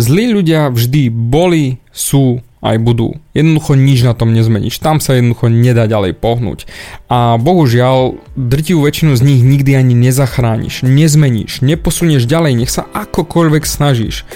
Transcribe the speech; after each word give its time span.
Zlí 0.00 0.32
ľudia 0.32 0.72
vždy 0.72 1.12
boli, 1.12 1.76
sú 1.92 2.40
aj 2.60 2.76
budú. 2.80 3.16
Jednoducho 3.32 3.72
nič 3.72 4.04
na 4.04 4.12
tom 4.12 4.36
nezmeníš. 4.36 4.80
Tam 4.80 5.00
sa 5.00 5.16
jednoducho 5.16 5.48
nedá 5.48 5.88
ďalej 5.88 6.16
pohnúť. 6.16 6.68
A 7.08 7.40
bohužiaľ, 7.40 8.20
drtivú 8.36 8.84
väčšinu 8.84 9.16
z 9.16 9.22
nich 9.24 9.40
nikdy 9.40 9.76
ani 9.76 9.96
nezachrániš, 9.96 10.84
nezmeníš, 10.84 11.64
neposunieš 11.64 12.28
ďalej, 12.28 12.52
nech 12.64 12.72
sa 12.72 12.84
akokoľvek 12.92 13.64
snažíš. 13.64 14.28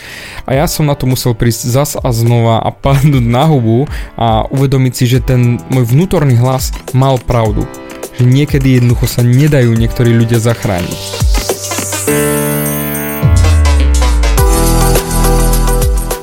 A 0.48 0.56
ja 0.56 0.68
som 0.68 0.88
na 0.88 0.96
to 0.96 1.04
musel 1.08 1.36
prísť 1.36 1.68
zas 1.68 1.90
a 1.96 2.08
znova 2.12 2.64
a 2.64 2.68
padnúť 2.72 3.24
na 3.24 3.44
hubu 3.48 3.88
a 4.16 4.48
uvedomiť 4.48 4.92
si, 4.92 5.04
že 5.04 5.24
ten 5.24 5.60
môj 5.68 5.84
vnútorný 5.88 6.36
hlas 6.40 6.72
mal 6.96 7.20
pravdu. 7.20 7.68
Že 8.20 8.24
niekedy 8.24 8.80
jednoducho 8.80 9.04
sa 9.04 9.20
nedajú 9.20 9.72
niektorí 9.76 10.12
ľudia 10.12 10.40
zachrániť. 10.40 11.23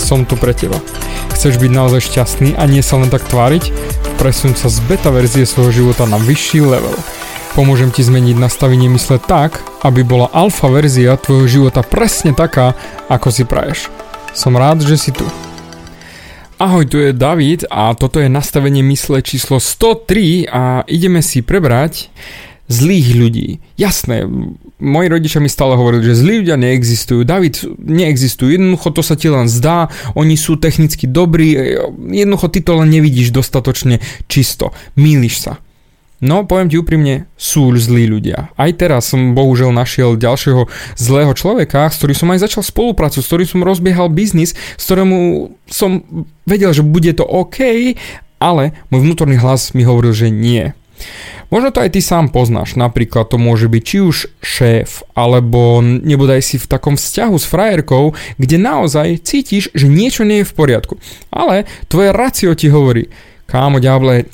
som 0.00 0.22
tu 0.22 0.38
pre 0.38 0.56
teba. 0.56 0.78
Chceš 1.36 1.60
byť 1.60 1.72
naozaj 1.72 2.00
šťastný 2.08 2.56
a 2.56 2.64
nie 2.64 2.80
sa 2.80 2.96
len 2.96 3.12
tak 3.12 3.24
tváriť? 3.28 3.74
Presun 4.16 4.56
sa 4.56 4.72
z 4.72 4.80
beta 4.88 5.12
verzie 5.12 5.44
svojho 5.44 5.84
života 5.84 6.08
na 6.08 6.16
vyšší 6.16 6.64
level. 6.64 6.96
Pomôžem 7.56 7.88
ti 7.88 8.04
zmeniť 8.04 8.36
nastavenie 8.36 8.88
mysle 8.92 9.16
tak, 9.16 9.64
aby 9.80 10.04
bola 10.04 10.28
alfa 10.32 10.68
verzia 10.68 11.16
tvojho 11.16 11.48
života 11.48 11.80
presne 11.80 12.36
taká, 12.36 12.76
ako 13.08 13.28
si 13.32 13.48
praješ. 13.48 13.88
Som 14.36 14.60
rád, 14.60 14.84
že 14.84 15.00
si 15.00 15.08
tu. 15.12 15.24
Ahoj, 16.56 16.88
tu 16.88 16.96
je 16.96 17.12
David 17.12 17.68
a 17.68 17.92
toto 17.92 18.16
je 18.16 18.32
nastavenie 18.32 18.80
mysle 18.88 19.20
číslo 19.20 19.60
103 19.60 20.48
a 20.48 20.88
ideme 20.88 21.20
si 21.20 21.44
prebrať 21.44 22.08
zlých 22.66 23.08
ľudí. 23.14 23.48
Jasné, 23.78 24.26
moji 24.76 25.06
rodičia 25.08 25.40
mi 25.40 25.48
stále 25.48 25.78
hovorili, 25.78 26.12
že 26.12 26.20
zlí 26.20 26.44
ľudia 26.44 26.58
neexistujú. 26.60 27.22
David, 27.24 27.62
neexistujú. 27.80 28.52
Jednoducho 28.52 28.88
to 28.92 29.02
sa 29.02 29.14
ti 29.16 29.30
len 29.30 29.48
zdá, 29.48 29.88
oni 30.18 30.36
sú 30.36 30.60
technicky 30.60 31.08
dobrí, 31.08 31.56
jednoducho 32.12 32.52
ty 32.52 32.60
to 32.60 32.76
len 32.76 32.92
nevidíš 32.92 33.32
dostatočne 33.32 34.02
čisto. 34.26 34.74
Míliš 34.98 35.36
sa. 35.40 35.52
No, 36.16 36.48
poviem 36.48 36.72
ti 36.72 36.80
úprimne, 36.80 37.28
sú 37.36 37.68
zlí 37.76 38.08
ľudia. 38.08 38.48
Aj 38.56 38.72
teraz 38.72 39.12
som 39.12 39.36
bohužiaľ 39.36 39.68
našiel 39.76 40.16
ďalšieho 40.16 40.64
zlého 40.96 41.32
človeka, 41.36 41.92
s 41.92 42.00
ktorým 42.00 42.16
som 42.16 42.32
aj 42.32 42.40
začal 42.48 42.64
spoluprácu, 42.64 43.20
s 43.20 43.28
ktorým 43.28 43.44
som 43.44 43.60
rozbiehal 43.60 44.08
biznis, 44.08 44.56
s 44.56 44.82
ktorému 44.88 45.52
som 45.68 46.00
vedel, 46.48 46.72
že 46.72 46.80
bude 46.80 47.12
to 47.12 47.20
OK, 47.20 47.92
ale 48.40 48.72
môj 48.88 49.00
vnútorný 49.04 49.36
hlas 49.36 49.76
mi 49.76 49.84
hovoril, 49.84 50.16
že 50.16 50.32
nie. 50.32 50.72
Možno 51.48 51.70
to 51.70 51.78
aj 51.82 51.94
ty 51.94 52.00
sám 52.02 52.34
poznáš, 52.34 52.74
napríklad 52.74 53.30
to 53.30 53.38
môže 53.38 53.70
byť 53.70 53.82
či 53.82 53.98
už 54.02 54.16
šéf, 54.42 55.06
alebo 55.14 55.78
nebodaj 55.82 56.42
si 56.42 56.56
v 56.58 56.66
takom 56.66 56.98
vzťahu 56.98 57.36
s 57.38 57.46
frajerkou, 57.46 58.18
kde 58.38 58.56
naozaj 58.58 59.22
cítiš, 59.22 59.70
že 59.70 59.86
niečo 59.86 60.26
nie 60.26 60.42
je 60.42 60.48
v 60.50 60.56
poriadku. 60.56 60.94
Ale 61.30 61.70
tvoje 61.86 62.10
racio 62.10 62.50
ti 62.58 62.66
hovorí, 62.66 63.06
kámo 63.46 63.78
ďable, 63.78 64.26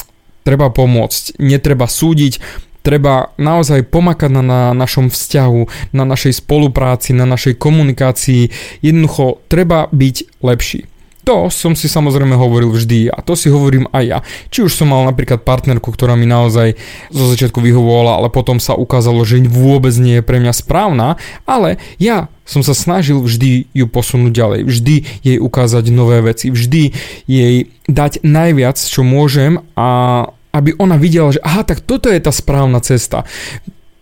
treba 0.42 0.72
pomôcť, 0.72 1.36
netreba 1.38 1.84
súdiť, 1.84 2.40
treba 2.82 3.30
naozaj 3.38 3.86
pomakať 3.88 4.30
na, 4.30 4.42
na 4.42 4.60
našom 4.74 5.08
vzťahu, 5.08 5.92
na 5.94 6.04
našej 6.04 6.42
spolupráci, 6.42 7.14
na 7.14 7.24
našej 7.24 7.56
komunikácii. 7.56 8.50
Jednoducho, 8.82 9.40
treba 9.46 9.86
byť 9.94 10.42
lepší. 10.42 10.91
To 11.22 11.46
som 11.54 11.78
si 11.78 11.86
samozrejme 11.86 12.34
hovoril 12.34 12.74
vždy 12.74 13.06
a 13.06 13.22
to 13.22 13.38
si 13.38 13.46
hovorím 13.46 13.86
aj 13.94 14.04
ja. 14.04 14.18
Či 14.50 14.66
už 14.66 14.74
som 14.74 14.90
mal 14.90 15.06
napríklad 15.06 15.46
partnerku, 15.46 15.94
ktorá 15.94 16.18
mi 16.18 16.26
naozaj 16.26 16.74
zo 17.14 17.24
začiatku 17.30 17.62
vyhovovala, 17.62 18.18
ale 18.18 18.28
potom 18.28 18.58
sa 18.58 18.74
ukázalo, 18.74 19.22
že 19.22 19.38
vôbec 19.46 19.94
nie 20.02 20.18
je 20.18 20.26
pre 20.26 20.42
mňa 20.42 20.50
správna, 20.50 21.14
ale 21.46 21.78
ja 22.02 22.26
som 22.42 22.66
sa 22.66 22.74
snažil 22.74 23.22
vždy 23.22 23.70
ju 23.70 23.86
posunúť 23.86 24.32
ďalej, 24.34 24.60
vždy 24.66 24.94
jej 25.22 25.38
ukázať 25.38 25.94
nové 25.94 26.18
veci, 26.26 26.50
vždy 26.50 26.90
jej 27.30 27.70
dať 27.86 28.26
najviac, 28.26 28.74
čo 28.74 29.06
môžem 29.06 29.62
a 29.78 30.26
aby 30.52 30.76
ona 30.76 31.00
videla, 31.00 31.32
že 31.32 31.40
aha, 31.40 31.64
tak 31.64 31.80
toto 31.80 32.12
je 32.12 32.20
tá 32.20 32.34
správna 32.34 32.82
cesta 32.82 33.24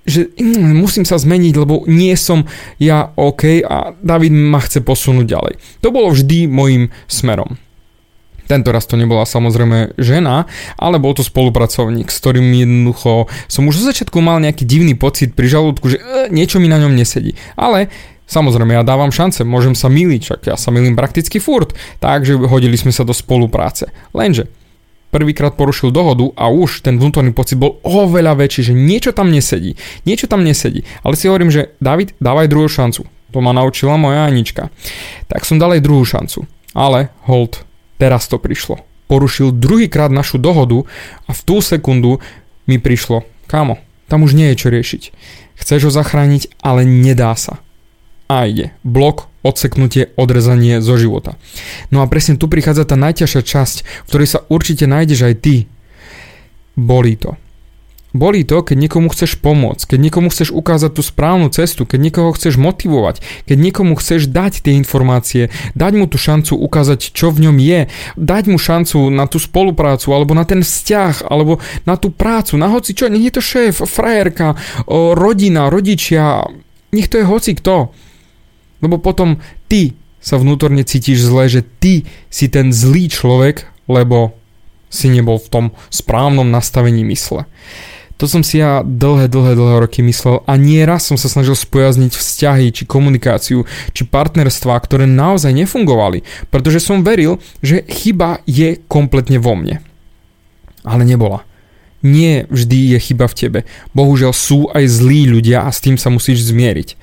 že 0.09 0.33
mm, 0.33 0.77
musím 0.81 1.05
sa 1.05 1.21
zmeniť, 1.21 1.55
lebo 1.57 1.85
nie 1.87 2.13
som 2.17 2.49
ja 2.81 3.13
OK 3.17 3.61
a 3.65 3.93
David 4.01 4.33
ma 4.33 4.61
chce 4.63 4.81
posunúť 4.81 5.27
ďalej. 5.29 5.55
To 5.85 5.89
bolo 5.93 6.13
vždy 6.13 6.49
môjim 6.49 6.89
smerom. 7.07 7.61
Tento 8.51 8.75
raz 8.75 8.83
to 8.83 8.99
nebola 8.99 9.23
samozrejme 9.23 9.95
žena, 9.95 10.51
ale 10.75 10.99
bol 10.99 11.15
to 11.15 11.23
spolupracovník, 11.23 12.11
s 12.11 12.19
ktorým 12.19 12.51
jednoducho 12.51 13.31
som 13.47 13.71
už 13.71 13.79
zo 13.79 13.95
začiatku 13.95 14.19
mal 14.19 14.43
nejaký 14.43 14.67
divný 14.67 14.99
pocit 14.99 15.39
pri 15.39 15.47
žalúdku, 15.47 15.87
že 15.87 16.03
e, 16.03 16.35
niečo 16.35 16.59
mi 16.59 16.67
na 16.67 16.83
ňom 16.83 16.95
nesedí. 16.99 17.39
Ale 17.55 17.87
Samozrejme, 18.31 18.79
ja 18.79 18.87
dávam 18.87 19.11
šance, 19.11 19.43
môžem 19.43 19.75
sa 19.75 19.91
miliť, 19.91 20.21
čak 20.23 20.41
ja 20.47 20.55
sa 20.55 20.71
milím 20.71 20.95
prakticky 20.95 21.43
furt, 21.43 21.75
takže 21.99 22.39
hodili 22.39 22.79
sme 22.79 22.95
sa 22.95 23.03
do 23.03 23.11
spolupráce. 23.11 23.91
Lenže 24.15 24.47
prvýkrát 25.11 25.59
porušil 25.59 25.91
dohodu 25.91 26.31
a 26.39 26.49
už 26.49 26.87
ten 26.87 26.97
vnútorný 26.97 27.35
pocit 27.35 27.59
bol 27.59 27.83
oveľa 27.83 28.39
väčší, 28.39 28.71
že 28.71 28.75
niečo 28.75 29.11
tam 29.11 29.29
nesedí. 29.29 29.75
Niečo 30.07 30.31
tam 30.31 30.47
nesedí. 30.47 30.87
Ale 31.03 31.19
si 31.19 31.27
hovorím, 31.27 31.51
že 31.51 31.75
David, 31.83 32.15
dávaj 32.23 32.51
druhú 32.51 32.71
šancu. 32.71 33.05
To 33.31 33.39
ma 33.39 33.55
naučila 33.55 33.95
moja 33.95 34.27
Anička. 34.27 34.75
Tak 35.31 35.47
som 35.47 35.59
dal 35.59 35.79
aj 35.79 35.85
druhú 35.85 36.03
šancu. 36.03 36.47
Ale 36.75 37.11
hold, 37.27 37.63
teraz 37.99 38.27
to 38.27 38.39
prišlo. 38.39 38.83
Porušil 39.11 39.51
druhýkrát 39.55 40.11
našu 40.11 40.39
dohodu 40.39 40.87
a 41.27 41.35
v 41.35 41.41
tú 41.43 41.59
sekundu 41.59 42.23
mi 42.71 42.79
prišlo, 42.79 43.27
kámo, 43.51 43.83
tam 44.07 44.23
už 44.23 44.39
nie 44.39 44.55
je 44.55 44.67
čo 44.67 44.69
riešiť. 44.71 45.03
Chceš 45.59 45.91
ho 45.91 45.93
zachrániť, 45.93 46.63
ale 46.63 46.87
nedá 46.87 47.35
sa. 47.35 47.59
A 48.31 48.47
ide. 48.47 48.71
Blok 48.87 49.27
odseknutie, 49.43 50.15
odrezanie 50.15 50.79
zo 50.79 50.95
života. 50.95 51.35
No 51.91 52.05
a 52.05 52.07
presne 52.07 52.39
tu 52.39 52.47
prichádza 52.47 52.87
tá 52.87 52.95
najťažšia 52.95 53.43
časť, 53.43 53.77
v 53.83 54.09
ktorej 54.09 54.29
sa 54.29 54.45
určite 54.47 54.87
nájdeš 54.87 55.21
aj 55.27 55.35
ty. 55.43 55.55
Bolí 56.79 57.19
to. 57.19 57.35
Bolí 58.11 58.43
to, 58.43 58.67
keď 58.67 58.75
niekomu 58.75 59.07
chceš 59.15 59.39
pomôcť, 59.39 59.95
keď 59.95 59.99
niekomu 60.03 60.35
chceš 60.35 60.51
ukázať 60.51 60.99
tú 60.99 61.03
správnu 61.03 61.47
cestu, 61.55 61.87
keď 61.87 62.11
niekoho 62.11 62.31
chceš 62.35 62.59
motivovať, 62.59 63.23
keď 63.47 63.57
niekomu 63.71 63.95
chceš 63.95 64.27
dať 64.27 64.67
tie 64.67 64.75
informácie, 64.75 65.55
dať 65.79 65.93
mu 65.95 66.11
tú 66.11 66.19
šancu 66.19 66.59
ukázať, 66.59 67.15
čo 67.15 67.31
v 67.31 67.47
ňom 67.47 67.63
je, 67.63 67.87
dať 68.19 68.45
mu 68.51 68.59
šancu 68.59 69.15
na 69.15 69.31
tú 69.31 69.39
spoluprácu, 69.39 70.11
alebo 70.11 70.35
na 70.35 70.43
ten 70.43 70.67
vzťah, 70.67 71.23
alebo 71.23 71.63
na 71.87 71.95
tú 71.95 72.11
prácu, 72.11 72.59
na 72.59 72.67
hoci 72.67 72.99
čo, 72.99 73.07
nech 73.07 73.31
je 73.31 73.35
to 73.39 73.43
šéf, 73.47 73.79
frajerka, 73.87 74.59
rodina, 74.91 75.71
rodičia, 75.71 76.51
nech 76.91 77.07
to 77.07 77.23
je 77.23 77.31
hoci 77.31 77.55
kto. 77.63 77.95
Lebo 78.81 79.01
potom 79.01 79.41
ty 79.69 79.97
sa 80.21 80.37
vnútorne 80.37 80.85
cítiš 80.85 81.25
zle, 81.25 81.49
že 81.49 81.65
ty 81.81 82.05
si 82.29 82.53
ten 82.53 82.73
zlý 82.73 83.09
človek, 83.09 83.65
lebo 83.89 84.37
si 84.93 85.09
nebol 85.09 85.39
v 85.41 85.49
tom 85.49 85.67
správnom 85.89 86.51
nastavení 86.51 87.07
mysle. 87.07 87.47
To 88.21 88.29
som 88.29 88.45
si 88.45 88.61
ja 88.61 88.85
dlhé, 88.85 89.33
dlhé, 89.33 89.57
dlhé 89.57 89.77
roky 89.81 90.05
myslel 90.05 90.45
a 90.45 90.53
nieraz 90.61 91.09
som 91.09 91.17
sa 91.17 91.33
snažil 91.33 91.57
spojazniť 91.57 92.13
vzťahy, 92.13 92.69
či 92.69 92.85
komunikáciu, 92.85 93.65
či 93.97 94.03
partnerstvá, 94.05 94.77
ktoré 94.77 95.09
naozaj 95.09 95.57
nefungovali, 95.57 96.21
pretože 96.53 96.85
som 96.85 97.01
veril, 97.01 97.41
že 97.65 97.81
chyba 97.89 98.45
je 98.45 98.77
kompletne 98.93 99.41
vo 99.41 99.57
mne. 99.57 99.81
Ale 100.85 101.09
nebola. 101.09 101.49
Nie 102.05 102.45
vždy 102.53 102.97
je 102.97 102.99
chyba 103.01 103.25
v 103.25 103.37
tebe. 103.37 103.61
Bohužiaľ 103.97 104.37
sú 104.37 104.69
aj 104.69 104.85
zlí 104.85 105.25
ľudia 105.25 105.65
a 105.65 105.73
s 105.73 105.81
tým 105.81 105.97
sa 105.97 106.13
musíš 106.13 106.45
zmieriť. 106.53 107.01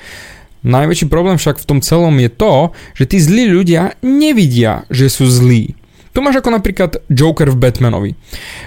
Najväčší 0.67 1.07
problém 1.07 1.39
však 1.39 1.63
v 1.63 1.67
tom 1.67 1.79
celom 1.79 2.11
je 2.19 2.27
to, 2.27 2.75
že 2.99 3.07
tí 3.07 3.17
zlí 3.23 3.47
ľudia 3.47 3.95
nevidia, 4.03 4.83
že 4.91 5.07
sú 5.07 5.23
zlí. 5.23 5.79
Tu 6.11 6.25
máš 6.25 6.41
ako 6.41 6.49
napríklad 6.49 6.97
Joker 7.13 7.53
v 7.53 7.61
Batmanovi. 7.61 8.11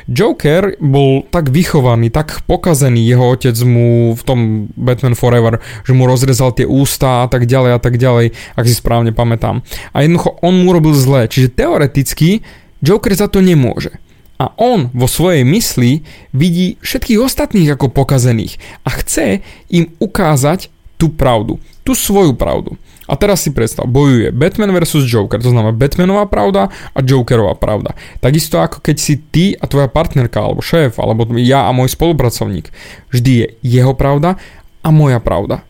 Joker 0.07 0.79
bol 0.79 1.27
tak 1.35 1.51
vychovaný, 1.51 2.09
tak 2.09 2.47
pokazený, 2.47 3.03
jeho 3.03 3.27
otec 3.35 3.59
mu 3.67 4.15
v 4.15 4.23
tom 4.23 4.39
Batman 4.79 5.19
Forever, 5.19 5.59
že 5.83 5.91
mu 5.91 6.07
rozrezal 6.07 6.55
tie 6.55 6.63
ústa 6.63 7.27
a 7.27 7.29
tak 7.29 7.51
ďalej 7.51 7.75
a 7.75 7.81
tak 7.83 7.99
ďalej, 7.99 8.33
ak 8.55 8.65
si 8.71 8.75
správne 8.79 9.11
pamätám. 9.11 9.67
A 9.91 10.07
jednoducho 10.07 10.39
on 10.47 10.63
mu 10.63 10.71
robil 10.71 10.95
zle, 10.95 11.27
čiže 11.27 11.51
teoreticky 11.51 12.47
Joker 12.81 13.13
za 13.19 13.27
to 13.27 13.43
nemôže. 13.43 13.99
A 14.39 14.55
on 14.57 14.89
vo 14.95 15.11
svojej 15.11 15.43
mysli 15.43 16.07
vidí 16.33 16.81
všetkých 16.81 17.21
ostatných 17.21 17.75
ako 17.77 17.93
pokazených 17.93 18.57
a 18.87 18.95
chce 18.95 19.45
im 19.69 19.93
ukázať 20.01 20.73
tú 21.01 21.09
pravdu 21.09 21.57
tú 21.91 21.99
svoju 21.99 22.37
pravdu. 22.37 22.77
A 23.11 23.19
teraz 23.19 23.43
si 23.43 23.51
predstav, 23.51 23.91
bojuje 23.91 24.31
Batman 24.31 24.71
versus 24.71 25.03
Joker, 25.03 25.43
to 25.43 25.51
znamená 25.51 25.75
Batmanová 25.75 26.31
pravda 26.31 26.71
a 26.71 26.99
Jokerová 27.03 27.59
pravda. 27.59 27.99
Takisto 28.23 28.63
ako 28.63 28.79
keď 28.79 28.97
si 29.03 29.19
ty 29.19 29.59
a 29.59 29.67
tvoja 29.67 29.91
partnerka, 29.91 30.39
alebo 30.39 30.63
šéf, 30.63 31.03
alebo 31.03 31.27
ja 31.43 31.67
a 31.67 31.75
môj 31.75 31.91
spolupracovník. 31.91 32.71
Vždy 33.11 33.31
je 33.35 33.47
jeho 33.67 33.99
pravda 33.99 34.39
a 34.87 34.89
moja 34.95 35.19
pravda. 35.19 35.67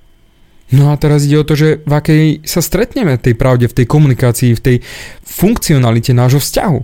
No 0.69 0.93
a 0.93 1.01
teraz 1.01 1.25
ide 1.25 1.41
o 1.41 1.49
to, 1.49 1.57
že 1.57 1.81
v 1.83 1.93
akej 1.97 2.25
sa 2.45 2.61
stretneme 2.61 3.17
tej 3.17 3.33
pravde, 3.41 3.67
v 3.67 3.77
tej 3.81 3.87
komunikácii, 3.89 4.53
v 4.55 4.61
tej 4.61 4.77
funkcionalite 5.25 6.13
nášho 6.13 6.45
vzťahu. 6.45 6.79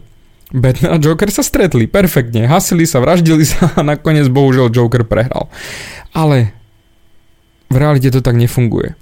Batman 0.56 0.96
a 0.96 1.02
Joker 1.02 1.28
sa 1.28 1.44
stretli 1.44 1.84
perfektne, 1.84 2.48
hasili 2.48 2.88
sa, 2.88 3.04
vraždili 3.04 3.44
sa 3.44 3.76
a 3.76 3.84
nakoniec 3.84 4.32
bohužiaľ 4.32 4.72
Joker 4.72 5.04
prehral. 5.04 5.52
Ale 6.16 6.55
v 7.70 7.76
realite 7.76 8.10
to 8.12 8.22
tak 8.22 8.38
nefunguje. 8.38 8.94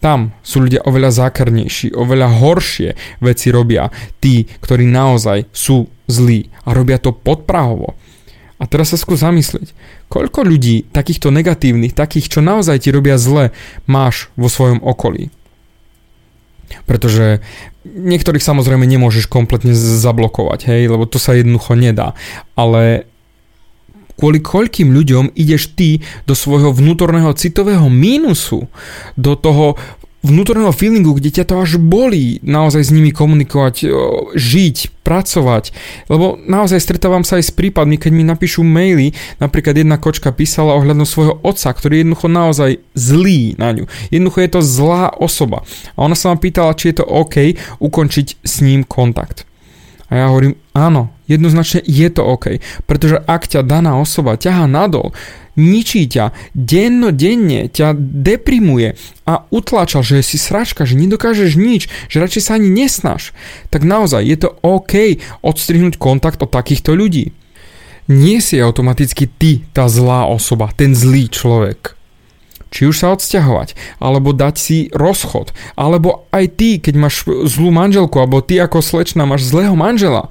Tam 0.00 0.36
sú 0.44 0.68
ľudia 0.68 0.84
oveľa 0.84 1.24
zákarnejší, 1.24 1.96
oveľa 1.96 2.28
horšie 2.28 2.90
veci 3.24 3.48
robia 3.48 3.88
tí, 4.20 4.44
ktorí 4.44 4.84
naozaj 4.84 5.48
sú 5.56 5.88
zlí 6.04 6.52
a 6.68 6.76
robia 6.76 7.00
to 7.00 7.16
podprahovo. 7.16 7.96
A 8.56 8.64
teraz 8.64 8.92
sa 8.92 9.00
skús 9.00 9.20
zamyslieť, 9.20 9.76
koľko 10.08 10.44
ľudí 10.44 10.88
takýchto 10.88 11.28
negatívnych, 11.28 11.92
takých, 11.92 12.32
čo 12.32 12.40
naozaj 12.40 12.88
ti 12.88 12.88
robia 12.88 13.20
zle, 13.20 13.52
máš 13.84 14.32
vo 14.32 14.48
svojom 14.48 14.80
okolí. 14.80 15.28
Pretože 16.88 17.44
niektorých 17.84 18.42
samozrejme 18.42 18.88
nemôžeš 18.88 19.28
kompletne 19.28 19.76
zablokovať, 19.76 20.72
hej, 20.72 20.82
lebo 20.88 21.04
to 21.04 21.20
sa 21.20 21.36
jednoducho 21.36 21.76
nedá. 21.76 22.16
Ale 22.56 23.04
kvôli 24.16 24.40
koľkým 24.40 24.90
ľuďom 24.92 25.36
ideš 25.36 25.76
ty 25.76 26.00
do 26.24 26.32
svojho 26.32 26.72
vnútorného 26.72 27.32
citového 27.36 27.86
mínusu, 27.92 28.66
do 29.14 29.32
toho 29.36 29.76
vnútorného 30.26 30.74
feelingu, 30.74 31.14
kde 31.14 31.30
ťa 31.30 31.44
to 31.46 31.54
až 31.62 31.78
bolí 31.78 32.42
naozaj 32.42 32.82
s 32.82 32.90
nimi 32.90 33.14
komunikovať, 33.14 33.86
žiť, 34.34 34.76
pracovať. 35.06 35.70
Lebo 36.10 36.34
naozaj 36.34 36.82
stretávam 36.82 37.22
sa 37.22 37.38
aj 37.38 37.46
s 37.46 37.52
prípadmi, 37.54 37.94
keď 37.94 38.10
mi 38.10 38.26
napíšu 38.26 38.66
maily, 38.66 39.14
napríklad 39.38 39.78
jedna 39.78 40.02
kočka 40.02 40.34
písala 40.34 40.74
ohľadom 40.74 41.06
svojho 41.06 41.38
otca, 41.46 41.70
ktorý 41.70 41.92
je 41.94 42.02
jednoducho 42.02 42.26
naozaj 42.26 42.70
zlý 42.98 43.54
na 43.54 43.70
ňu. 43.70 43.86
Jednoducho 44.10 44.42
je 44.42 44.50
to 44.50 44.60
zlá 44.66 45.14
osoba. 45.14 45.62
A 45.94 46.02
ona 46.02 46.18
sa 46.18 46.34
ma 46.34 46.36
pýtala, 46.42 46.74
či 46.74 46.90
je 46.90 46.98
to 46.98 47.06
OK 47.06 47.54
ukončiť 47.78 48.42
s 48.42 48.54
ním 48.66 48.82
kontakt. 48.82 49.46
A 50.10 50.18
ja 50.18 50.24
hovorím, 50.30 50.58
áno, 50.74 51.15
jednoznačne 51.26 51.82
je 51.84 52.08
to 52.10 52.22
OK, 52.22 52.58
pretože 52.86 53.22
ak 53.26 53.46
ťa 53.46 53.62
daná 53.66 53.98
osoba 53.98 54.38
ťaha 54.38 54.66
nadol, 54.70 55.14
ničí 55.58 56.06
ťa, 56.06 56.36
dennodenne 56.52 57.66
ťa 57.72 57.96
deprimuje 57.98 58.94
a 59.24 59.48
utláča, 59.50 60.04
že 60.04 60.22
si 60.22 60.36
sračka, 60.36 60.84
že 60.84 60.94
nedokážeš 60.94 61.56
nič, 61.56 61.88
že 62.12 62.22
radšej 62.22 62.42
sa 62.44 62.60
ani 62.60 62.68
nesnaž, 62.70 63.32
tak 63.72 63.82
naozaj 63.82 64.22
je 64.22 64.36
to 64.36 64.54
OK 64.60 65.18
odstrihnúť 65.42 65.96
kontakt 65.96 66.44
od 66.44 66.52
takýchto 66.52 66.92
ľudí. 66.94 67.32
Nie 68.06 68.38
si 68.38 68.62
automaticky 68.62 69.26
ty 69.26 69.66
tá 69.74 69.90
zlá 69.90 70.30
osoba, 70.30 70.70
ten 70.70 70.94
zlý 70.94 71.26
človek 71.26 71.96
či 72.66 72.84
už 72.84 72.98
sa 72.98 73.14
odsťahovať, 73.14 73.72
alebo 74.02 74.36
dať 74.36 74.54
si 74.58 74.78
rozchod, 74.92 75.54
alebo 75.80 76.28
aj 76.34 76.44
ty, 76.60 76.76
keď 76.76 76.94
máš 76.98 77.24
zlú 77.24 77.72
manželku, 77.72 78.20
alebo 78.20 78.44
ty 78.44 78.60
ako 78.60 78.84
slečna 78.84 79.24
máš 79.24 79.48
zlého 79.48 79.72
manžela. 79.72 80.28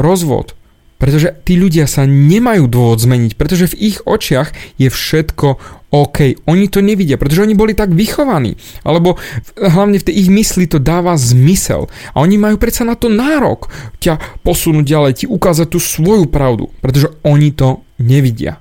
Rozvod. 0.00 0.56
Pretože 1.00 1.32
tí 1.48 1.56
ľudia 1.56 1.88
sa 1.88 2.04
nemajú 2.04 2.68
dôvod 2.68 3.00
zmeniť, 3.00 3.32
pretože 3.32 3.72
v 3.72 3.88
ich 3.92 3.98
očiach 4.04 4.52
je 4.76 4.92
všetko 4.92 5.56
OK. 5.96 6.36
Oni 6.44 6.68
to 6.68 6.84
nevidia, 6.84 7.16
pretože 7.16 7.40
oni 7.40 7.56
boli 7.56 7.72
tak 7.72 7.96
vychovaní. 7.96 8.60
Alebo 8.84 9.16
hlavne 9.56 9.96
v 9.96 10.06
tej 10.06 10.14
ich 10.20 10.28
mysli 10.28 10.68
to 10.68 10.76
dáva 10.76 11.16
zmysel. 11.16 11.88
A 12.12 12.20
oni 12.20 12.36
majú 12.36 12.60
predsa 12.60 12.84
na 12.84 13.00
to 13.00 13.08
nárok 13.08 13.72
ťa 13.96 14.44
posunúť 14.44 14.84
ďalej, 14.84 15.12
ti 15.24 15.26
ukázať 15.26 15.72
tú 15.72 15.80
svoju 15.80 16.28
pravdu, 16.28 16.68
pretože 16.84 17.08
oni 17.24 17.56
to 17.56 17.80
nevidia. 17.96 18.60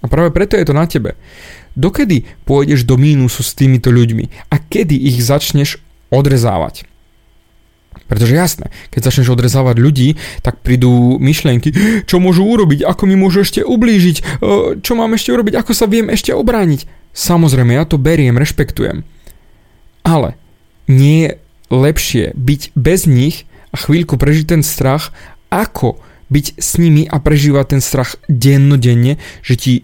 A 0.00 0.08
práve 0.08 0.32
preto 0.32 0.56
je 0.56 0.64
to 0.64 0.72
na 0.72 0.88
tebe. 0.88 1.12
Dokedy 1.76 2.24
pôjdeš 2.48 2.88
do 2.88 2.96
mínusu 2.96 3.44
s 3.44 3.52
týmito 3.52 3.92
ľuďmi 3.92 4.48
a 4.48 4.56
kedy 4.56 4.96
ich 4.96 5.20
začneš 5.20 5.76
odrezávať? 6.08 6.88
Pretože 8.06 8.38
jasné, 8.38 8.66
keď 8.94 9.10
začneš 9.10 9.34
odrezávať 9.34 9.82
ľudí, 9.82 10.14
tak 10.42 10.62
prídu 10.62 11.18
myšlienky, 11.18 11.74
čo 12.06 12.22
môžu 12.22 12.46
urobiť, 12.46 12.86
ako 12.86 13.02
mi 13.10 13.18
môžu 13.18 13.42
ešte 13.42 13.66
ublížiť, 13.66 14.42
čo 14.78 14.92
mám 14.94 15.18
ešte 15.18 15.34
urobiť, 15.34 15.58
ako 15.58 15.72
sa 15.74 15.90
viem 15.90 16.06
ešte 16.06 16.30
obrániť. 16.30 16.86
Samozrejme, 17.10 17.74
ja 17.74 17.82
to 17.82 17.98
beriem, 17.98 18.38
rešpektujem. 18.38 19.02
Ale 20.06 20.38
nie 20.86 21.26
je 21.26 21.30
lepšie 21.74 22.30
byť 22.38 22.78
bez 22.78 23.10
nich 23.10 23.50
a 23.74 23.76
chvíľku 23.80 24.14
prežiť 24.14 24.54
ten 24.54 24.62
strach, 24.62 25.10
ako 25.50 25.98
byť 26.30 26.46
s 26.62 26.78
nimi 26.78 27.06
a 27.10 27.18
prežívať 27.18 27.74
ten 27.74 27.82
strach 27.82 28.18
dennodenne, 28.30 29.18
že 29.42 29.54
ti 29.58 29.74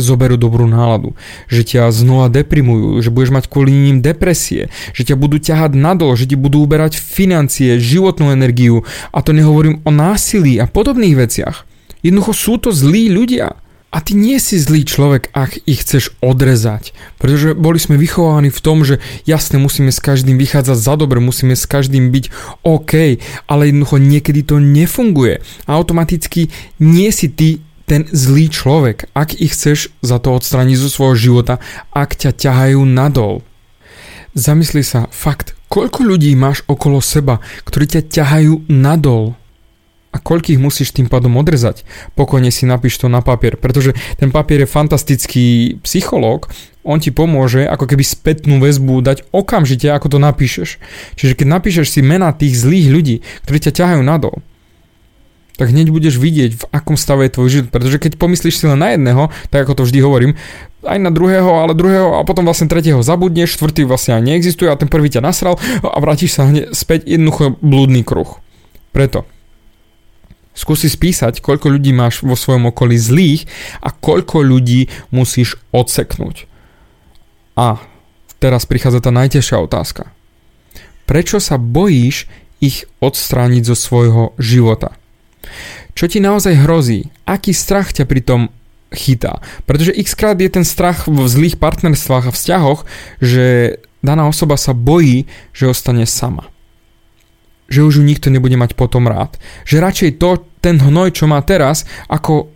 zoberú 0.00 0.40
dobrú 0.40 0.66
náladu, 0.66 1.14
že 1.46 1.62
ťa 1.62 1.92
znova 1.94 2.32
deprimujú, 2.32 3.00
že 3.04 3.12
budeš 3.12 3.30
mať 3.36 3.44
kvôli 3.46 3.70
ním 3.70 4.00
depresie, 4.00 4.72
že 4.96 5.06
ťa 5.06 5.14
budú 5.14 5.38
ťahať 5.38 5.76
nadol, 5.76 6.16
že 6.16 6.26
ti 6.26 6.34
budú 6.34 6.64
uberať 6.64 6.98
financie, 6.98 7.78
životnú 7.78 8.32
energiu 8.32 8.82
a 9.14 9.20
to 9.20 9.36
nehovorím 9.36 9.84
o 9.84 9.90
násilí 9.92 10.58
a 10.58 10.66
podobných 10.66 11.16
veciach. 11.16 11.68
Jednoducho 12.00 12.32
sú 12.32 12.54
to 12.56 12.72
zlí 12.72 13.12
ľudia. 13.12 13.60
A 13.90 13.98
ty 13.98 14.14
nie 14.14 14.38
si 14.38 14.54
zlý 14.54 14.86
človek, 14.86 15.34
ak 15.34 15.66
ich 15.66 15.82
chceš 15.82 16.14
odrezať. 16.22 16.94
Pretože 17.18 17.58
boli 17.58 17.82
sme 17.82 17.98
vychovaní 17.98 18.46
v 18.46 18.62
tom, 18.62 18.86
že 18.86 19.02
jasne 19.26 19.58
musíme 19.58 19.90
s 19.90 19.98
každým 19.98 20.38
vychádzať 20.38 20.78
za 20.78 20.94
dobre, 20.94 21.18
musíme 21.18 21.58
s 21.58 21.66
každým 21.66 22.14
byť 22.14 22.24
OK, 22.62 23.18
ale 23.50 23.62
jednoducho 23.66 23.98
niekedy 23.98 24.46
to 24.46 24.62
nefunguje. 24.62 25.42
Automaticky 25.66 26.54
nie 26.78 27.10
si 27.10 27.34
ty 27.34 27.66
ten 27.90 28.06
zlý 28.14 28.46
človek, 28.46 29.10
ak 29.18 29.34
ich 29.34 29.50
chceš 29.50 29.90
za 29.98 30.22
to 30.22 30.38
odstrániť 30.38 30.78
zo 30.78 30.86
svojho 30.86 31.18
života, 31.18 31.58
ak 31.90 32.14
ťa 32.14 32.38
ťahajú 32.38 32.86
nadol. 32.86 33.42
Zamysli 34.38 34.86
sa, 34.86 35.10
fakt, 35.10 35.58
koľko 35.66 36.06
ľudí 36.06 36.30
máš 36.38 36.62
okolo 36.70 37.02
seba, 37.02 37.42
ktorí 37.66 37.90
ťa 37.90 38.06
ťahajú 38.06 38.70
nadol 38.70 39.34
a 40.14 40.22
koľkých 40.22 40.62
musíš 40.62 40.94
tým 40.94 41.10
pádom 41.10 41.34
odrezať. 41.34 41.82
Pokojne 42.14 42.54
si 42.54 42.62
napíš 42.62 43.02
to 43.02 43.10
na 43.10 43.26
papier, 43.26 43.58
pretože 43.58 43.98
ten 44.22 44.30
papier 44.30 44.62
je 44.62 44.70
fantastický 44.70 45.46
psychológ, 45.82 46.46
on 46.86 47.02
ti 47.02 47.10
pomôže 47.10 47.66
ako 47.66 47.90
keby 47.90 48.06
spätnú 48.06 48.62
väzbu 48.62 49.02
dať 49.02 49.26
okamžite, 49.34 49.90
ako 49.90 50.14
to 50.14 50.18
napíšeš. 50.22 50.78
Čiže 51.18 51.34
keď 51.42 51.46
napíšeš 51.58 51.90
si 51.90 52.00
mena 52.06 52.30
tých 52.30 52.54
zlých 52.54 52.86
ľudí, 52.86 53.16
ktorí 53.46 53.58
ťa 53.66 53.72
ťahajú 53.82 54.02
nadol, 54.06 54.42
tak 55.60 55.76
hneď 55.76 55.92
budeš 55.92 56.16
vidieť, 56.16 56.56
v 56.56 56.64
akom 56.72 56.96
stave 56.96 57.28
je 57.28 57.36
tvoj 57.36 57.48
život. 57.52 57.68
Pretože 57.68 58.00
keď 58.00 58.16
pomyslíš 58.16 58.56
si 58.56 58.64
len 58.64 58.80
na 58.80 58.96
jedného, 58.96 59.28
tak 59.52 59.68
ako 59.68 59.76
to 59.76 59.82
vždy 59.84 60.00
hovorím, 60.00 60.32
aj 60.80 60.96
na 60.96 61.12
druhého, 61.12 61.60
ale 61.60 61.76
druhého 61.76 62.16
a 62.16 62.24
potom 62.24 62.48
vlastne 62.48 62.64
tretieho 62.64 63.04
zabudneš, 63.04 63.60
štvrtý 63.60 63.84
vlastne 63.84 64.16
aj 64.16 64.24
neexistuje 64.24 64.72
a 64.72 64.80
ten 64.80 64.88
prvý 64.88 65.12
ťa 65.12 65.20
nasral 65.20 65.60
a 65.84 65.98
vrátiš 66.00 66.40
sa 66.40 66.48
hneď 66.48 66.72
späť 66.72 67.04
jednoducho 67.04 67.60
blúdny 67.60 68.00
kruh. 68.00 68.40
Preto 68.96 69.28
skúsi 70.56 70.92
spísať, 70.92 71.40
koľko 71.40 71.72
ľudí 71.72 71.92
máš 71.92 72.20
vo 72.20 72.36
svojom 72.36 72.68
okolí 72.68 73.00
zlých 73.00 73.48
a 73.80 73.92
koľko 73.92 74.44
ľudí 74.44 74.88
musíš 75.08 75.56
odseknúť. 75.72 76.48
A 77.56 77.80
teraz 78.40 78.64
prichádza 78.64 79.04
tá 79.04 79.12
najtežšia 79.12 79.56
otázka. 79.60 80.12
Prečo 81.08 81.40
sa 81.40 81.56
bojíš 81.56 82.28
ich 82.60 82.84
odstrániť 83.00 83.62
zo 83.68 83.76
svojho 83.76 84.24
života? 84.36 84.99
Čo 85.94 86.04
ti 86.08 86.18
naozaj 86.22 86.64
hrozí? 86.64 87.10
Aký 87.26 87.52
strach 87.52 87.92
ťa 87.92 88.04
pri 88.06 88.20
tom 88.24 88.40
chytá? 88.94 89.42
Pretože 89.68 89.92
x 89.92 90.16
krát 90.16 90.38
je 90.38 90.50
ten 90.50 90.64
strach 90.64 91.06
v 91.10 91.26
zlých 91.26 91.60
partnerstvách 91.60 92.30
a 92.30 92.34
vzťahoch, 92.34 92.80
že 93.20 93.78
daná 94.00 94.26
osoba 94.28 94.56
sa 94.56 94.72
bojí, 94.72 95.28
že 95.52 95.70
ostane 95.70 96.08
sama. 96.08 96.48
Že 97.70 97.86
už 97.86 97.94
ju 98.00 98.02
nikto 98.02 98.32
nebude 98.32 98.56
mať 98.58 98.74
potom 98.74 99.06
rád. 99.06 99.38
Že 99.68 99.76
radšej 99.84 100.10
to, 100.18 100.42
ten 100.64 100.80
hnoj, 100.80 101.14
čo 101.14 101.30
má 101.30 101.38
teraz, 101.44 101.86
ako 102.10 102.50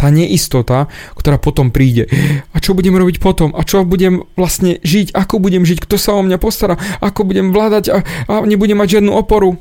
tá 0.00 0.08
neistota, 0.08 0.88
ktorá 1.12 1.36
potom 1.36 1.68
príde. 1.68 2.08
A 2.56 2.64
čo 2.64 2.72
budem 2.72 2.96
robiť 2.96 3.20
potom? 3.20 3.52
A 3.52 3.60
čo 3.68 3.84
budem 3.84 4.24
vlastne 4.32 4.80
žiť? 4.80 5.12
Ako 5.12 5.36
budem 5.36 5.68
žiť? 5.68 5.84
Kto 5.84 6.00
sa 6.00 6.16
o 6.16 6.24
mňa 6.24 6.40
postará? 6.40 6.80
Ako 7.04 7.28
budem 7.28 7.52
vládať 7.52 7.92
a, 7.92 8.00
a 8.24 8.40
nebudem 8.48 8.80
mať 8.80 8.96
žiadnu 8.96 9.12
oporu? 9.12 9.60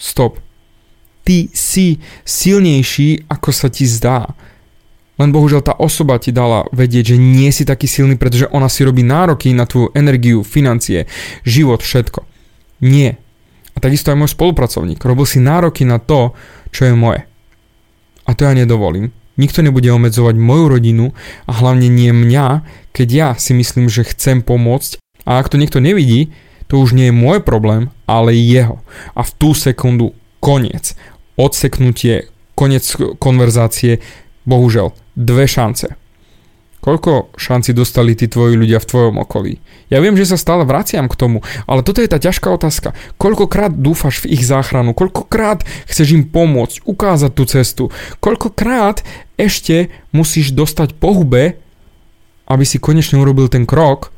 Stop 0.00 0.47
ty 1.28 1.52
si 1.52 2.00
silnejší, 2.24 3.28
ako 3.28 3.52
sa 3.52 3.68
ti 3.68 3.84
zdá. 3.84 4.32
Len 5.20 5.28
bohužiaľ 5.28 5.60
tá 5.60 5.74
osoba 5.76 6.16
ti 6.16 6.32
dala 6.32 6.64
vedieť, 6.72 7.12
že 7.12 7.16
nie 7.20 7.52
si 7.52 7.68
taký 7.68 7.84
silný, 7.84 8.16
pretože 8.16 8.48
ona 8.48 8.72
si 8.72 8.80
robí 8.80 9.04
nároky 9.04 9.52
na 9.52 9.68
tvoju 9.68 9.92
energiu, 9.92 10.40
financie, 10.40 11.04
život, 11.44 11.84
všetko. 11.84 12.24
Nie. 12.80 13.20
A 13.76 13.82
takisto 13.84 14.08
aj 14.08 14.24
môj 14.24 14.32
spolupracovník. 14.32 15.04
Robil 15.04 15.28
si 15.28 15.36
nároky 15.36 15.84
na 15.84 16.00
to, 16.00 16.32
čo 16.72 16.88
je 16.88 16.96
moje. 16.96 17.28
A 18.24 18.30
to 18.32 18.48
ja 18.48 18.56
nedovolím. 18.56 19.12
Nikto 19.36 19.60
nebude 19.60 19.92
obmedzovať 19.92 20.34
moju 20.34 20.64
rodinu 20.66 21.06
a 21.46 21.52
hlavne 21.52 21.92
nie 21.92 22.10
mňa, 22.10 22.66
keď 22.96 23.08
ja 23.10 23.28
si 23.38 23.54
myslím, 23.54 23.86
že 23.86 24.08
chcem 24.08 24.40
pomôcť 24.42 24.98
A 25.28 25.44
ak 25.44 25.52
to 25.52 25.60
niekto 25.60 25.78
nevidí, 25.78 26.32
to 26.72 26.80
už 26.80 26.96
nie 26.96 27.12
je 27.12 27.14
môj 27.14 27.44
problém, 27.44 27.92
ale 28.08 28.32
jeho. 28.32 28.80
A 29.12 29.20
v 29.20 29.30
tú 29.36 29.52
sekundu 29.52 30.16
koniec. 30.40 30.96
Odseknutie, 31.38 32.26
koniec 32.58 32.82
konverzácie, 33.22 34.02
bohužel, 34.42 34.90
dve 35.14 35.46
šance. 35.46 35.94
Koľko 36.78 37.34
šanci 37.34 37.74
dostali 37.74 38.14
tí 38.14 38.30
tvoji 38.30 38.54
ľudia 38.54 38.78
v 38.78 38.88
tvojom 38.90 39.16
okolí? 39.22 39.58
Ja 39.90 39.98
viem, 39.98 40.14
že 40.14 40.30
sa 40.30 40.38
stále 40.38 40.62
vraciam 40.62 41.10
k 41.10 41.18
tomu, 41.18 41.42
ale 41.66 41.82
toto 41.82 41.98
je 41.98 42.10
tá 42.10 42.22
ťažká 42.22 42.50
otázka. 42.54 42.94
Koľkokrát 43.18 43.74
dúfaš 43.74 44.22
v 44.22 44.38
ich 44.38 44.46
záchranu? 44.46 44.94
Koľkokrát 44.94 45.66
chceš 45.90 46.14
im 46.14 46.24
pomôcť, 46.26 46.86
ukázať 46.86 47.30
tú 47.34 47.44
cestu? 47.50 47.84
Koľkokrát 48.22 49.02
ešte 49.34 49.90
musíš 50.14 50.54
dostať 50.54 50.98
po 50.98 51.18
hube, 51.18 51.58
aby 52.46 52.64
si 52.66 52.78
konečne 52.78 53.18
urobil 53.18 53.50
ten 53.50 53.66
krok 53.66 54.14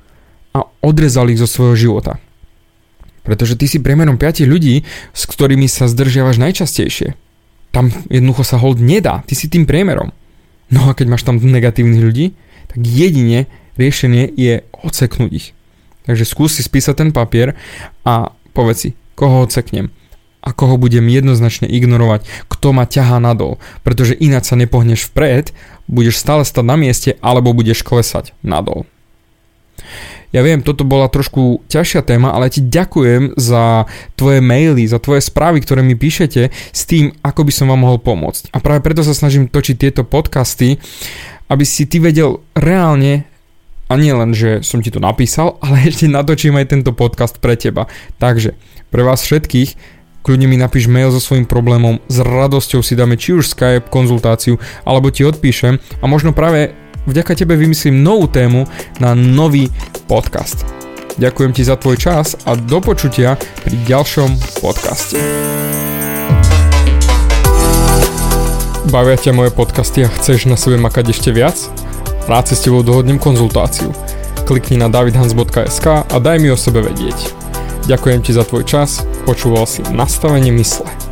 a 0.52 0.68
odrezal 0.84 1.32
ich 1.32 1.40
zo 1.40 1.48
svojho 1.48 1.76
života? 1.76 2.20
Pretože 3.30 3.54
ty 3.54 3.70
si 3.70 3.78
priemerom 3.78 4.18
5 4.18 4.42
ľudí, 4.42 4.82
s 5.14 5.22
ktorými 5.30 5.70
sa 5.70 5.86
zdržiavaš 5.86 6.42
najčastejšie. 6.42 7.14
Tam 7.70 7.94
jednoducho 8.10 8.42
sa 8.42 8.58
hold 8.58 8.82
nedá, 8.82 9.22
ty 9.30 9.38
si 9.38 9.46
tým 9.46 9.70
priemerom. 9.70 10.10
No 10.74 10.90
a 10.90 10.98
keď 10.98 11.14
máš 11.14 11.22
tam 11.22 11.38
negatívnych 11.38 12.02
ľudí, 12.02 12.34
tak 12.66 12.82
jedine 12.82 13.46
riešenie 13.78 14.34
je 14.34 14.66
odseknúť 14.82 15.30
ich. 15.30 15.54
Takže 16.10 16.26
skús 16.26 16.58
si 16.58 16.66
spísať 16.66 17.06
ten 17.06 17.10
papier 17.14 17.54
a 18.02 18.34
povedz 18.50 18.78
si, 18.82 18.90
koho 19.14 19.46
odseknem 19.46 19.94
a 20.42 20.50
koho 20.50 20.80
budem 20.80 21.06
jednoznačne 21.06 21.68
ignorovať, 21.68 22.26
kto 22.48 22.72
ma 22.72 22.88
ťahá 22.88 23.20
nadol, 23.22 23.60
pretože 23.84 24.16
ináč 24.16 24.50
sa 24.50 24.56
nepohneš 24.56 25.12
vpred, 25.12 25.52
budeš 25.86 26.18
stále 26.18 26.42
stať 26.42 26.64
na 26.64 26.74
mieste 26.80 27.10
alebo 27.20 27.54
budeš 27.54 27.84
klesať 27.86 28.34
nadol. 28.42 28.88
Ja 30.30 30.46
viem, 30.46 30.62
toto 30.62 30.86
bola 30.86 31.10
trošku 31.10 31.66
ťažšia 31.66 32.06
téma, 32.06 32.30
ale 32.30 32.54
ti 32.54 32.62
ďakujem 32.62 33.34
za 33.34 33.90
tvoje 34.14 34.38
maily, 34.38 34.86
za 34.86 35.02
tvoje 35.02 35.26
správy, 35.26 35.58
ktoré 35.58 35.82
mi 35.82 35.98
píšete 35.98 36.54
s 36.54 36.82
tým, 36.86 37.10
ako 37.26 37.42
by 37.42 37.52
som 37.52 37.66
vám 37.66 37.82
mohol 37.82 37.98
pomôcť. 37.98 38.54
A 38.54 38.62
práve 38.62 38.86
preto 38.86 39.02
sa 39.02 39.10
snažím 39.10 39.50
točiť 39.50 39.76
tieto 39.76 40.06
podcasty, 40.06 40.78
aby 41.50 41.64
si 41.66 41.90
ty 41.90 41.98
vedel 41.98 42.38
reálne 42.54 43.26
a 43.90 43.98
nie 43.98 44.14
len, 44.14 44.30
že 44.30 44.62
som 44.62 44.78
ti 44.78 44.94
to 44.94 45.02
napísal, 45.02 45.58
ale 45.66 45.90
ešte 45.90 46.06
natočím 46.06 46.54
aj 46.54 46.78
tento 46.78 46.94
podcast 46.94 47.42
pre 47.42 47.58
teba. 47.58 47.90
Takže, 48.22 48.54
pre 48.94 49.02
vás 49.02 49.26
všetkých, 49.26 49.98
kľudne 50.22 50.46
mi 50.46 50.54
napíš 50.54 50.86
mail 50.86 51.10
so 51.10 51.18
svojím 51.18 51.50
problémom, 51.50 51.98
s 52.06 52.22
radosťou 52.22 52.86
si 52.86 52.94
dáme 52.94 53.18
či 53.18 53.34
už 53.34 53.50
Skype 53.50 53.90
konzultáciu, 53.90 54.62
alebo 54.86 55.10
ti 55.10 55.26
odpíšem 55.26 55.82
a 55.82 56.04
možno 56.06 56.30
práve 56.30 56.70
vďaka 57.08 57.36
tebe 57.36 57.56
vymyslím 57.56 58.02
novú 58.02 58.26
tému 58.28 58.66
na 59.00 59.16
nový 59.16 59.68
podcast. 60.04 60.66
Ďakujem 61.20 61.52
ti 61.52 61.62
za 61.64 61.76
tvoj 61.76 62.00
čas 62.00 62.36
a 62.48 62.56
do 62.56 62.80
počutia 62.80 63.36
pri 63.64 63.76
ďalšom 63.84 64.60
podcaste. 64.64 65.20
Bavia 68.88 69.14
ťa 69.14 69.36
moje 69.36 69.52
podcasty 69.52 70.02
a 70.02 70.10
chceš 70.10 70.48
na 70.50 70.56
sebe 70.56 70.80
makať 70.80 71.12
ešte 71.12 71.30
viac? 71.30 71.54
Rád 72.26 72.50
si 72.50 72.54
s 72.56 72.64
tebou 72.64 72.82
dohodnem 72.82 73.20
konzultáciu. 73.20 73.92
Klikni 74.48 74.80
na 74.80 74.90
davidhans.sk 74.90 75.86
a 76.08 76.16
daj 76.18 76.36
mi 76.42 76.50
o 76.50 76.58
sebe 76.58 76.82
vedieť. 76.82 77.36
Ďakujem 77.86 78.20
ti 78.24 78.32
za 78.34 78.42
tvoj 78.42 78.64
čas, 78.66 79.04
počúval 79.28 79.68
si 79.68 79.84
nastavenie 79.92 80.50
mysle. 80.56 81.09